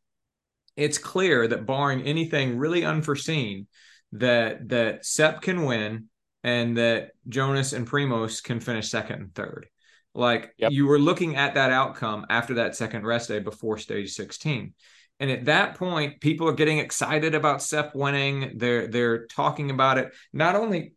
[0.76, 3.66] it's clear that barring anything really unforeseen,
[4.12, 6.08] that that Sepp can win
[6.42, 9.66] and that Jonas and Primoz can finish second and third.
[10.14, 10.72] Like yep.
[10.72, 14.72] you were looking at that outcome after that second rest day before stage 16.
[15.18, 18.52] And at that point, people are getting excited about Sepp winning.
[18.56, 20.92] They're they're talking about it not only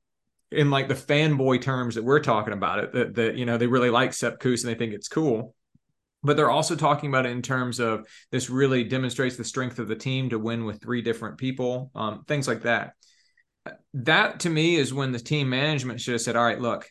[0.51, 3.67] in like the fanboy terms that we're talking about it, that that you know they
[3.67, 5.55] really like Sepp Kuss and they think it's cool.
[6.21, 9.87] But they're also talking about it in terms of this really demonstrates the strength of
[9.87, 12.91] the team to win with three different people, um, things like that.
[13.93, 16.89] That to me is when the team management should have said, "All right, look,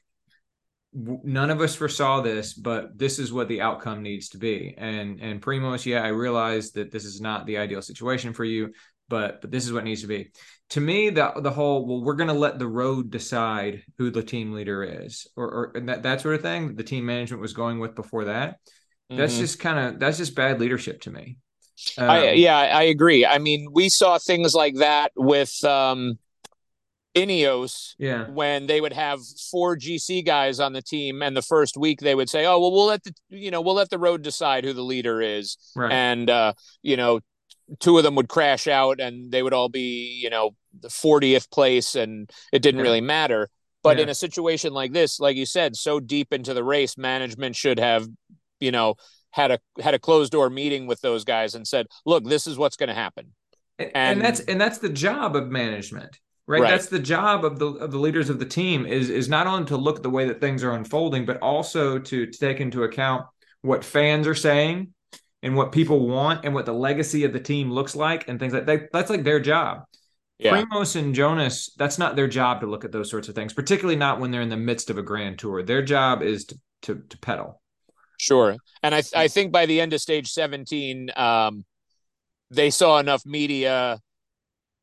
[0.93, 4.75] none of us foresaw this, but this is what the outcome needs to be.
[4.79, 8.73] And and Primoz, yeah, I realize that this is not the ideal situation for you,
[9.09, 10.31] but but this is what needs to be.
[10.71, 14.23] To me, the the whole well, we're going to let the road decide who the
[14.23, 16.77] team leader is, or or that that sort of thing.
[16.77, 18.59] The team management was going with before that.
[19.11, 19.17] Mm-hmm.
[19.17, 21.39] That's just kind of that's just bad leadership to me.
[21.97, 23.25] Um, I, yeah, I agree.
[23.25, 26.19] I mean, we saw things like that with um,
[27.15, 28.29] Ineos yeah.
[28.29, 32.15] when they would have four GC guys on the team and the first week they
[32.15, 34.73] would say, "Oh, well we'll let the you know, we'll let the road decide who
[34.73, 35.93] the leader is." Right.
[35.93, 37.21] And uh, you know,
[37.81, 41.51] two of them would crash out and they would all be, you know, the 40th
[41.51, 42.85] place and it didn't yeah.
[42.85, 43.49] really matter.
[43.83, 44.05] But yeah.
[44.05, 47.79] in a situation like this, like you said, so deep into the race, management should
[47.79, 48.07] have,
[48.61, 48.95] you know,
[49.31, 52.59] had a had a closed door meeting with those guys and said, "Look, this is
[52.59, 53.35] what's going to happen."
[53.79, 56.63] And, and, that's and that's the job of management Right?
[56.63, 56.71] right?
[56.71, 59.67] That's the job of the of the leaders of the team is is not only
[59.67, 62.85] to look at the way that things are unfolding, but also to, to take into
[62.85, 63.27] account
[63.61, 64.95] what fans are saying
[65.43, 68.53] and what people want and what the legacy of the team looks like and things
[68.53, 68.93] like that.
[68.93, 69.85] That's like their job.
[70.39, 70.53] Yeah.
[70.53, 73.97] Primoz and Jonas, that's not their job to look at those sorts of things, particularly
[73.97, 75.63] not when they're in the midst of a grand tour.
[75.63, 77.61] Their job is to to, to pedal.
[78.19, 81.65] Sure, and I I think by the end of stage seventeen, um,
[82.51, 84.01] they saw enough media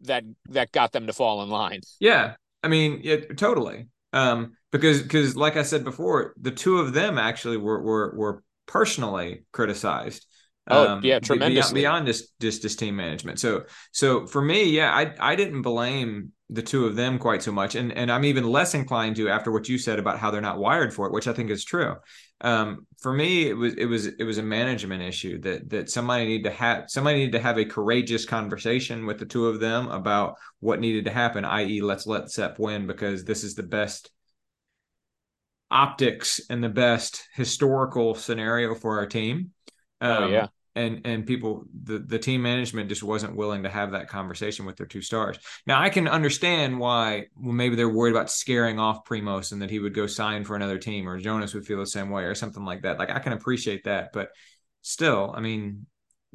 [0.02, 1.80] that that got them to fall in line.
[2.00, 3.88] Yeah, I mean, it, totally.
[4.12, 8.44] Um, because because like I said before, the two of them actually were were were
[8.65, 10.26] personally criticized.
[10.67, 13.39] Oh um, yeah, tremendously beyond, just just team management.
[13.39, 17.51] So so for me, yeah, I I didn't blame the two of them quite so
[17.51, 20.41] much, and and I'm even less inclined to after what you said about how they're
[20.41, 21.95] not wired for it, which I think is true
[22.41, 26.25] um, for me, it was it was it was a management issue that that somebody
[26.25, 29.88] needed to have somebody needed to have a courageous conversation with the two of them
[29.88, 31.45] about what needed to happen.
[31.45, 34.12] I.e., let's let Sepp win because this is the best
[35.71, 39.51] optics and the best historical scenario for our team.
[40.01, 43.70] Oh, um, oh yeah, and and people the the team management just wasn't willing to
[43.70, 45.38] have that conversation with their two stars.
[45.66, 49.70] Now I can understand why well, maybe they're worried about scaring off Primoz and that
[49.70, 52.36] he would go sign for another team or Jonas would feel the same way or
[52.36, 53.00] something like that.
[53.00, 54.30] Like I can appreciate that, but
[54.82, 55.86] still, I mean,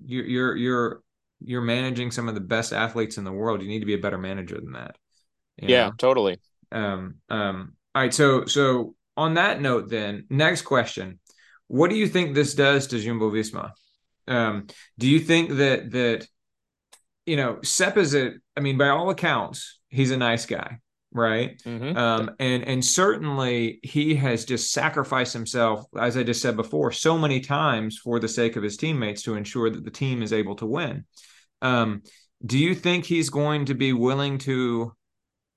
[0.02, 1.02] you're you're you're
[1.40, 3.60] you're managing some of the best athletes in the world.
[3.62, 4.96] You need to be a better manager than that.
[5.58, 5.92] Yeah, know?
[5.98, 6.40] totally.
[6.72, 11.18] Um um all right, so so on that note then, next question.
[11.66, 13.72] What do you think this does to Jumbo Visma?
[14.30, 16.26] Um, do you think that that
[17.26, 18.32] you know Sepp is a?
[18.56, 20.78] I mean, by all accounts, he's a nice guy,
[21.12, 21.60] right?
[21.64, 21.96] Mm-hmm.
[21.96, 27.18] Um, and and certainly he has just sacrificed himself, as I just said before, so
[27.18, 30.54] many times for the sake of his teammates to ensure that the team is able
[30.56, 31.04] to win.
[31.60, 32.02] Um,
[32.46, 34.94] do you think he's going to be willing to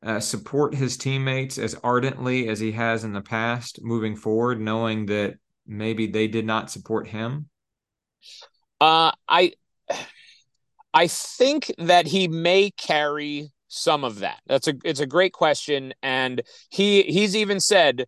[0.04, 5.06] uh, support his teammates as ardently as he has in the past moving forward, knowing
[5.06, 7.50] that maybe they did not support him?
[8.84, 9.54] Uh, I
[10.94, 14.42] I think that he may carry some of that.
[14.46, 18.04] That's a it's a great question, and he he's even said,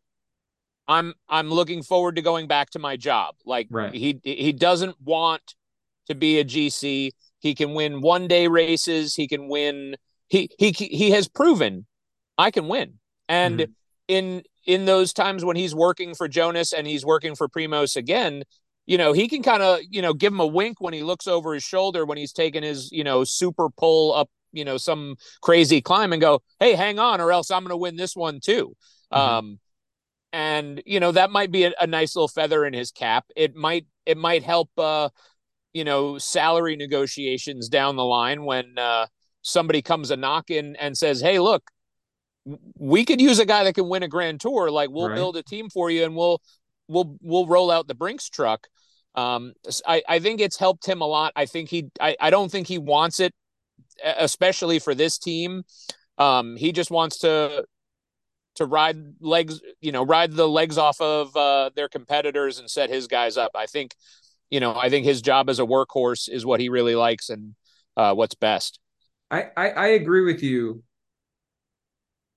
[0.86, 3.94] "I'm I'm looking forward to going back to my job." Like right.
[3.94, 5.56] he he doesn't want
[6.10, 7.12] to be a GC.
[7.40, 9.16] He can win one day races.
[9.16, 9.96] He can win.
[10.28, 11.86] He he he has proven
[12.38, 12.96] I can win,
[13.30, 13.72] and mm-hmm.
[14.10, 18.44] in in those times when he's working for Jonas and he's working for Primoz again,
[18.86, 21.28] you know, he can kind of, you know, give him a wink when he looks
[21.28, 25.16] over his shoulder when he's taking his, you know, super pull up, you know, some
[25.42, 28.40] crazy climb and go, hey, hang on, or else I'm going to win this one
[28.40, 28.76] too.
[29.12, 29.20] Mm-hmm.
[29.20, 29.60] Um,
[30.34, 33.24] and you know that might be a, a, nice little feather in his cap.
[33.38, 35.10] It might it might help, uh,
[35.72, 39.08] you know, salary negotiations down the line when uh,
[39.44, 41.72] somebody comes a knocking and says, hey, look,
[42.78, 44.70] we could use a guy that can win a grand tour.
[44.70, 45.16] Like we'll right.
[45.16, 46.42] build a team for you and we'll
[46.88, 48.68] we'll we'll roll out the Brinks truck.
[49.16, 49.54] Um,
[49.88, 51.32] I, I think it's helped him a lot.
[51.36, 53.34] I think he I, I don't think he wants it,
[54.04, 55.64] especially for this team.
[56.18, 57.66] Um, he just wants to
[58.56, 62.90] to ride legs, you know, ride the legs off of uh, their competitors and set
[62.90, 63.52] his guys up.
[63.54, 63.96] I think,
[64.50, 67.56] you know, I think his job as a workhorse is what he really likes and
[67.98, 68.80] uh, what's best.
[69.30, 70.84] I, I, I agree with you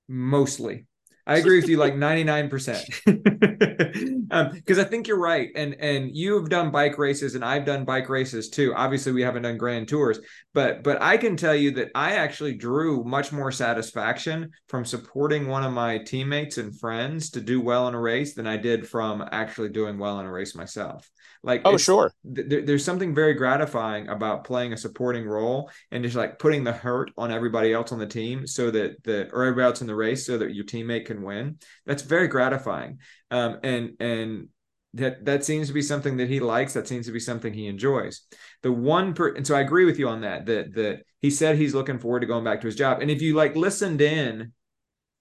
[0.09, 0.87] mostly.
[1.29, 4.27] I agree with you like 99%.
[4.31, 5.51] um, because I think you're right.
[5.55, 8.75] And and you've done bike races and I've done bike races too.
[8.75, 10.19] Obviously, we haven't done grand tours,
[10.55, 15.49] but but I can tell you that I actually drew much more satisfaction from supporting
[15.49, 18.89] one of my teammates and friends to do well in a race than I did
[18.89, 21.09] from actually doing well in a race myself.
[21.43, 22.13] Like, oh, sure.
[22.35, 26.73] Th- there's something very gratifying about playing a supporting role and just like putting the
[26.73, 29.95] hurt on everybody else on the team so that the or everybody else in the
[29.95, 31.59] race so that your teammate can win.
[31.87, 32.99] That's very gratifying.
[33.31, 34.49] Um, and and
[34.95, 36.73] that that seems to be something that he likes.
[36.73, 38.23] That seems to be something he enjoys.
[38.63, 40.47] The one per and so I agree with you on that.
[40.47, 43.01] That that he said he's looking forward to going back to his job.
[43.01, 44.53] And if you like listened in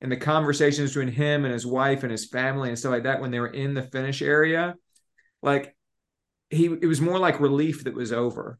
[0.02, 3.20] in the conversations between him and his wife and his family and stuff like that
[3.20, 4.76] when they were in the finish area,
[5.42, 5.76] like
[6.50, 8.60] he it was more like relief that was over.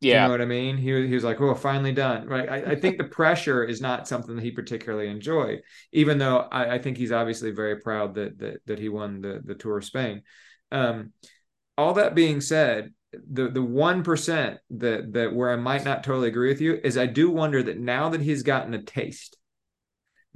[0.00, 0.22] Yeah.
[0.22, 0.76] You know what I mean?
[0.76, 2.26] He, he was like, oh, finally done.
[2.26, 2.48] Right.
[2.48, 6.74] I, I think the pressure is not something that he particularly enjoyed, even though I,
[6.74, 9.84] I, think he's obviously very proud that that, that he won the, the Tour of
[9.84, 10.22] Spain.
[10.70, 11.12] Um,
[11.76, 16.28] all that being said, the the one percent that that where I might not totally
[16.28, 19.37] agree with you is I do wonder that now that he's gotten a taste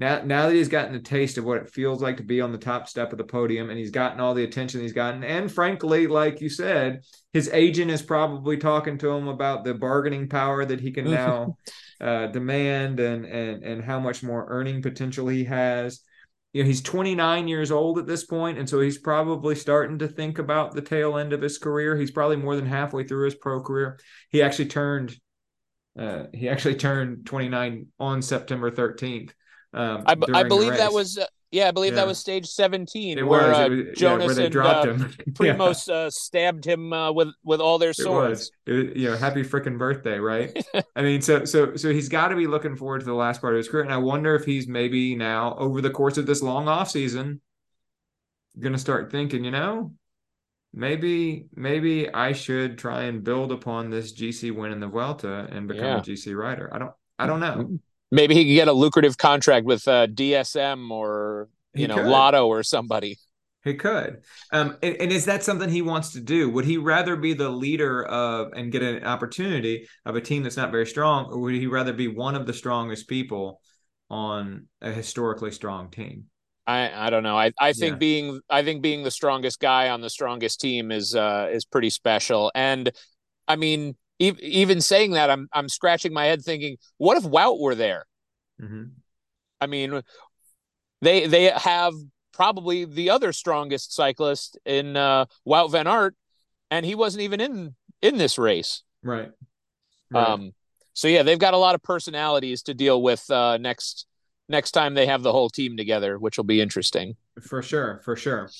[0.02, 2.52] now now that he's gotten a taste of what it feels like to be on
[2.52, 5.50] the top step of the podium and he's gotten all the attention he's gotten and
[5.50, 10.64] frankly like you said his agent is probably talking to him about the bargaining power
[10.64, 11.56] that he can now
[12.00, 16.00] uh, demand and and and how much more earning potential he has.
[16.52, 20.08] You know he's 29 years old at this point and so he's probably starting to
[20.08, 21.96] think about the tail end of his career.
[21.96, 23.98] He's probably more than halfway through his pro career.
[24.28, 25.16] He actually turned
[25.98, 29.30] uh, he actually turned 29 on September 13th
[29.74, 31.96] um, I, I believe that was uh, yeah, I believe yeah.
[31.96, 35.14] that was stage seventeen it where uh, was, Jonas yeah, where and dropped uh, him.
[35.32, 38.50] Primoz uh, stabbed him uh, with with all their swords.
[38.66, 38.90] It was.
[38.90, 40.64] It, you know, happy freaking birthday, right?
[40.96, 43.54] I mean, so so so he's got to be looking forward to the last part
[43.54, 46.42] of his career, and I wonder if he's maybe now over the course of this
[46.42, 47.40] long off season
[48.58, 49.92] going to start thinking, you know,
[50.72, 55.68] maybe maybe I should try and build upon this GC win in the Vuelta and
[55.68, 55.98] become yeah.
[55.98, 56.70] a GC rider.
[56.72, 57.78] I don't I don't know
[58.12, 62.07] maybe he could get a lucrative contract with uh, DSM or you he know could.
[62.07, 63.18] Lotto or somebody.
[63.64, 64.22] He could.
[64.53, 66.51] Um, and, and, is that something he wants to do?
[66.51, 70.57] Would he rather be the leader of and get an opportunity of a team that's
[70.57, 73.61] not very strong, or would he rather be one of the strongest people
[74.11, 76.25] on a historically strong team?
[76.66, 77.38] I, I don't know.
[77.38, 77.98] I, I think yeah.
[77.98, 81.90] being I think being the strongest guy on the strongest team is uh is pretty
[81.90, 82.51] special.
[82.55, 82.90] And
[83.46, 87.75] I mean, even saying that, I'm I'm scratching my head thinking, what if Wout were
[87.75, 88.07] there?
[88.61, 88.85] Mm-hmm.
[89.61, 90.03] I mean,
[91.01, 91.94] they they have
[92.33, 96.14] probably the other strongest cyclist in uh, Wout Van Aert,
[96.70, 98.83] and he wasn't even in in this race.
[99.03, 99.31] Right.
[100.11, 100.29] right.
[100.29, 100.53] Um.
[100.94, 104.07] So yeah, they've got a lot of personalities to deal with uh, next
[104.48, 107.16] next time they have the whole team together, which will be interesting.
[107.40, 108.51] For sure, for sure.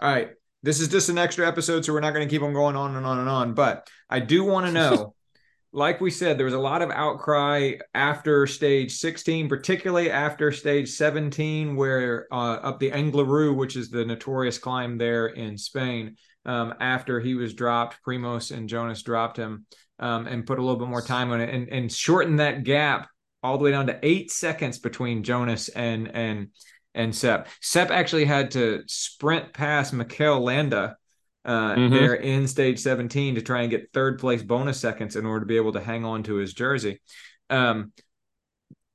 [0.00, 0.30] All right.
[0.62, 2.96] This is just an extra episode, so we're not going to keep on going on
[2.96, 3.54] and on and on.
[3.54, 5.14] But I do want to know,
[5.72, 10.90] like we said, there was a lot of outcry after stage 16, particularly after stage
[10.90, 16.74] 17, where uh, up the Angliru, which is the notorious climb there in Spain, um,
[16.80, 19.66] after he was dropped, Primoz and Jonas dropped him
[19.98, 23.08] um, and put a little bit more time on it and, and shortened that gap
[23.42, 26.48] all the way down to eight seconds between Jonas and and
[26.98, 27.48] and Sepp.
[27.62, 30.96] Sepp actually had to sprint past Mikel Landa
[31.44, 31.94] uh, mm-hmm.
[31.94, 35.46] there in stage 17 to try and get third place bonus seconds in order to
[35.46, 37.00] be able to hang on to his jersey.
[37.48, 37.92] Um,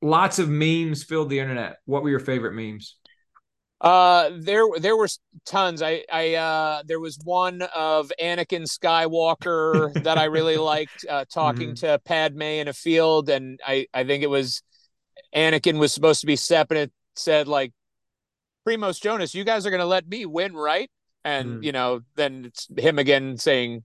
[0.02, 1.78] lots of memes filled the internet.
[1.86, 2.98] What were your favorite memes?
[3.80, 5.10] Uh, there there were
[5.46, 5.82] tons.
[5.82, 11.72] I I uh, there was one of Anakin Skywalker that I really liked uh, talking
[11.72, 11.88] mm-hmm.
[11.88, 14.62] to Padme in a field, and I I think it was
[15.36, 17.74] Anakin was supposed to be Sepp, and it said like
[18.68, 20.90] Primoz Jonas, you guys are going to let me win, right?
[21.24, 21.64] And mm.
[21.64, 23.84] you know, then it's him again saying,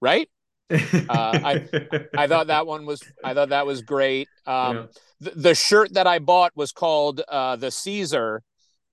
[0.00, 0.28] right?
[0.70, 0.76] uh,
[1.08, 1.68] I
[2.16, 4.28] I thought that one was I thought that was great.
[4.46, 4.86] Um, yeah.
[5.20, 8.42] the, the shirt that I bought was called uh, the Caesar,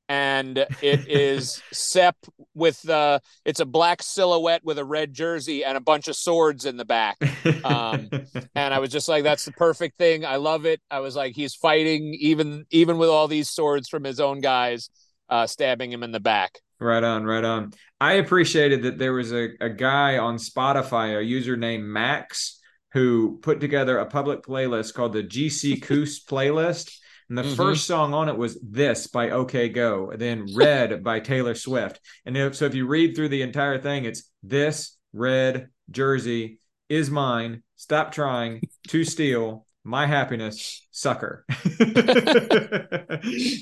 [0.10, 2.16] and it is Sepp
[2.56, 6.66] with uh it's a black silhouette with a red jersey and a bunch of swords
[6.66, 7.18] in the back.
[7.64, 8.10] Um,
[8.56, 10.26] and I was just like, that's the perfect thing.
[10.26, 10.82] I love it.
[10.90, 14.90] I was like, he's fighting even even with all these swords from his own guys
[15.30, 16.60] uh, stabbing him in the back.
[16.80, 17.74] Right on, right on.
[18.00, 22.60] I appreciated that there was a, a guy on Spotify, a user named Max,
[22.94, 26.98] who put together a public playlist called the GC Kuss playlist,
[27.30, 27.56] And the mm-hmm.
[27.56, 32.00] first song on it was This by OK Go, then Red by Taylor Swift.
[32.26, 36.60] And if, so if you read through the entire thing, it's This, Red, Jersey,
[36.90, 41.46] Is Mine, Stop Trying, To Steal, my Happiness, Sucker.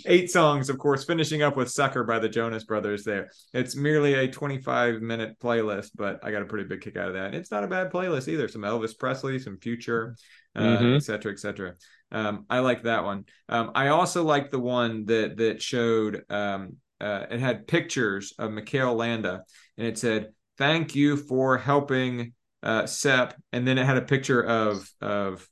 [0.07, 3.29] Eight songs, of course, finishing up with Sucker by the Jonas Brothers there.
[3.53, 7.13] It's merely a 25 minute playlist, but I got a pretty big kick out of
[7.13, 7.35] that.
[7.35, 8.47] It's not a bad playlist either.
[8.47, 10.15] Some Elvis Presley, some Future,
[10.55, 10.95] uh, mm-hmm.
[10.95, 11.75] et cetera, et cetera.
[12.11, 13.25] Um, I like that one.
[13.47, 18.51] Um, I also like the one that that showed um, uh, it had pictures of
[18.51, 19.43] Mikel Landa
[19.77, 23.35] and it said, Thank you for helping uh, Sepp.
[23.51, 25.47] And then it had a picture of of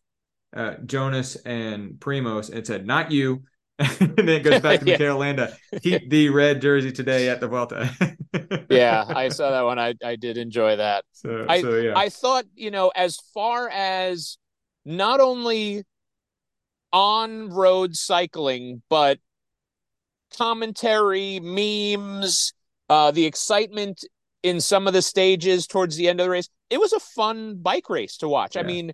[0.55, 2.49] uh, Jonas and Primoz.
[2.49, 3.43] and said, "Not you."
[3.79, 4.97] and then it goes back to yeah.
[4.97, 5.55] Mikel Landa.
[5.81, 7.89] Keep the red jersey today at the Vuelta.
[8.69, 9.79] yeah, I saw that one.
[9.79, 11.05] I I did enjoy that.
[11.11, 11.93] So, I so, yeah.
[11.97, 14.37] I thought you know as far as
[14.85, 15.83] not only
[16.91, 19.17] on road cycling but
[20.37, 22.53] commentary, memes,
[22.89, 24.03] uh, the excitement
[24.41, 26.49] in some of the stages towards the end of the race.
[26.69, 28.55] It was a fun bike race to watch.
[28.55, 28.61] Yeah.
[28.61, 28.91] I mean,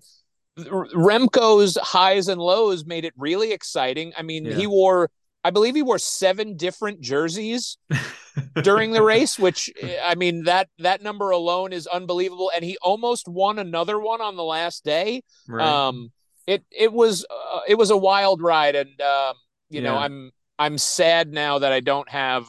[0.66, 4.14] Remco's highs and lows made it really exciting.
[4.18, 4.56] I mean, yeah.
[4.56, 5.10] he wore,
[5.44, 7.78] I believe he wore seven different jerseys
[8.64, 9.70] during the race, which
[10.04, 12.52] I mean that that number alone is unbelievable.
[12.54, 15.24] And he almost won another one on the last day.
[15.48, 15.66] Right.
[15.66, 16.12] Um,
[16.48, 19.36] it it was uh, it was a wild ride, and um,
[19.70, 19.92] you yeah.
[19.92, 22.48] know I'm I'm sad now that I don't have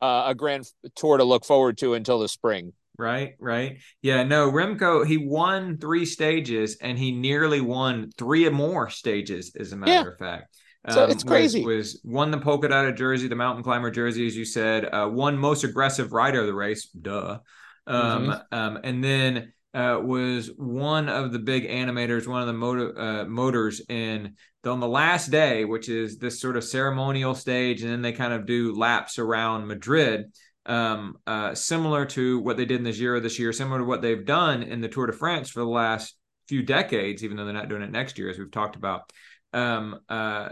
[0.00, 3.78] uh, a grand tour to look forward to until the spring right right.
[4.02, 9.54] Yeah no remco he won three stages and he nearly won three or more stages
[9.58, 10.12] as a matter yeah.
[10.12, 10.56] of fact.
[10.88, 11.64] So um, it's crazy.
[11.64, 15.08] was, was, won the polka dotted jersey the mountain climber jersey as you said uh,
[15.08, 17.38] one most aggressive rider of the race duh.
[17.86, 18.54] Um, mm-hmm.
[18.58, 23.24] um, and then uh, was one of the big animators one of the motor, uh,
[23.26, 27.92] motors in the, on the last day which is this sort of ceremonial stage and
[27.92, 30.32] then they kind of do laps around madrid
[30.66, 34.02] um, uh, similar to what they did in the Giro this year, similar to what
[34.02, 36.16] they've done in the Tour de France for the last
[36.48, 39.12] few decades, even though they're not doing it next year, as we've talked about.
[39.52, 40.50] Um, uh,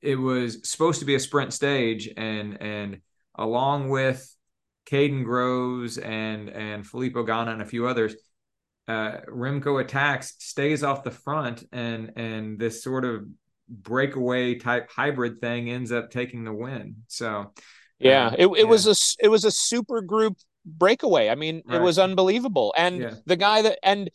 [0.00, 3.00] it was supposed to be a sprint stage, and and
[3.34, 4.34] along with
[4.86, 8.14] Kaden Groves and and Filippo Ganna and a few others,
[8.86, 13.26] uh, Remco attacks stays off the front, and and this sort of
[13.68, 16.96] breakaway type hybrid thing ends up taking the win.
[17.08, 17.52] So
[17.98, 18.64] yeah, it, it yeah.
[18.64, 21.28] was a it was a super group breakaway.
[21.28, 21.76] I mean, right.
[21.76, 22.74] it was unbelievable.
[22.76, 23.14] And yeah.
[23.26, 24.10] the guy that and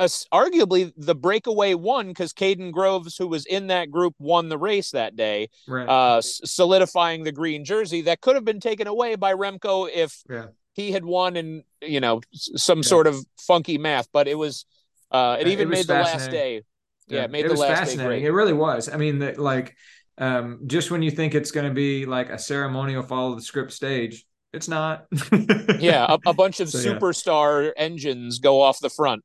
[0.00, 4.58] uh, arguably the breakaway won because Kaden Groves, who was in that group, won the
[4.58, 5.88] race that day, right.
[5.88, 10.46] uh, solidifying the green jersey that could have been taken away by Remco if yeah.
[10.72, 14.08] he had won in you know some sort of funky math.
[14.12, 14.66] But it was
[15.10, 16.62] uh, it even it made the last day.
[17.08, 18.22] Yeah, it made it the last day great.
[18.22, 18.88] It really was.
[18.88, 19.74] I mean, the, like
[20.18, 23.72] um, just when you think it's going to be like a ceremonial follow the script
[23.72, 25.06] stage, it's not.
[25.78, 27.72] yeah, a, a, bunch of so, superstar yeah.
[27.76, 29.22] engines go off the front.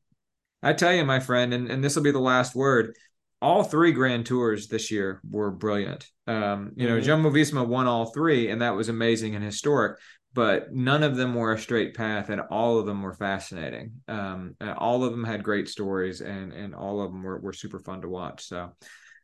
[0.61, 2.95] I tell you, my friend, and, and this will be the last word.
[3.41, 6.07] All three Grand Tours this year were brilliant.
[6.27, 7.05] Um, you know, mm-hmm.
[7.05, 9.99] Jumbo Visma won all three, and that was amazing and historic.
[10.33, 14.01] But none of them were a straight path, and all of them were fascinating.
[14.07, 17.79] Um, all of them had great stories, and and all of them were, were super
[17.79, 18.45] fun to watch.
[18.45, 18.71] So,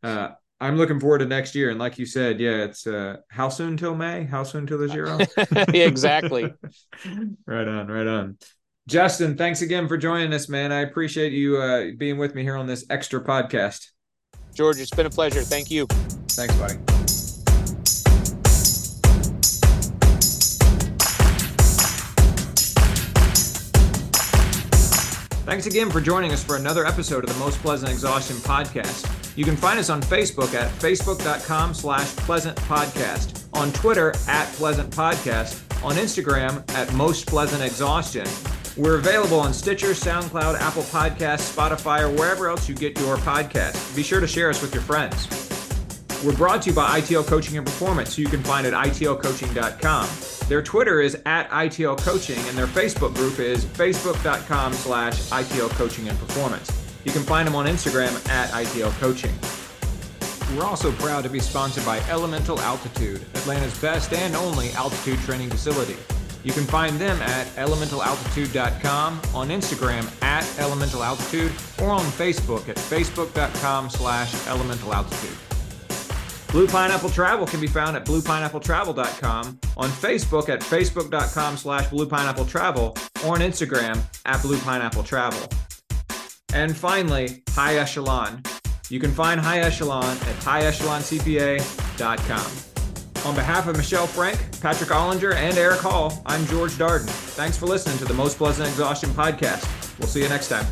[0.03, 0.29] uh,
[0.61, 1.69] I'm looking forward to next year.
[1.69, 4.25] And like you said, yeah, it's uh, how soon till May?
[4.25, 5.17] How soon till the Giro?
[5.73, 6.53] exactly.
[7.45, 8.37] right on, right on.
[8.87, 10.71] Justin, thanks again for joining us, man.
[10.71, 13.87] I appreciate you uh, being with me here on this extra podcast.
[14.53, 15.43] George, it's been a pleasure.
[15.43, 15.85] Thank you.
[15.85, 16.75] Thanks, buddy.
[25.45, 29.18] Thanks again for joining us for another episode of the Most Pleasant Exhaustion podcast.
[29.35, 34.93] You can find us on Facebook at facebook.com slash pleasant podcast, on Twitter at pleasant
[34.93, 38.27] podcast, on Instagram at most pleasant exhaustion.
[38.75, 43.95] We're available on Stitcher, SoundCloud, Apple Podcasts, Spotify, or wherever else you get your podcast.
[43.95, 45.27] Be sure to share us with your friends.
[46.23, 50.09] We're brought to you by ITL Coaching and Performance, who you can find at itlcoaching.com.
[50.49, 56.09] Their Twitter is at ITL Coaching, and their Facebook group is facebook.com slash ITL Coaching
[56.09, 56.78] and Performance.
[57.09, 59.33] You can find them on Instagram at ITL Coaching.
[60.55, 65.49] We're also proud to be sponsored by Elemental Altitude, Atlanta's best and only altitude training
[65.49, 65.95] facility.
[66.43, 73.89] You can find them at elementalaltitude.com, on Instagram at elementalaltitude, or on Facebook at facebook.com
[73.89, 76.51] slash elementalaltitude.
[76.51, 83.33] Blue Pineapple Travel can be found at bluepineappletravel.com, on Facebook at facebook.com slash bluepineappletravel, or
[83.33, 85.68] on Instagram at bluepineappletravel.
[86.53, 88.41] And finally, High Echelon.
[88.89, 92.69] You can find High Echelon at highecheloncpa.com.
[93.25, 97.09] On behalf of Michelle Frank, Patrick Ollinger, and Eric Hall, I'm George Darden.
[97.09, 99.67] Thanks for listening to the Most Pleasant Exhaustion podcast.
[99.99, 100.65] We'll see you next time.